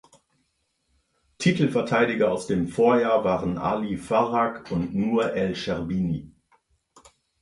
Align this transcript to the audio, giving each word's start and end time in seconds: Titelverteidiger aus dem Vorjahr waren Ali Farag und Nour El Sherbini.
Titelverteidiger 1.37 2.31
aus 2.31 2.47
dem 2.47 2.67
Vorjahr 2.67 3.23
waren 3.23 3.59
Ali 3.59 3.97
Farag 3.97 4.71
und 4.71 4.95
Nour 4.95 5.31
El 5.33 5.53
Sherbini. 5.55 6.33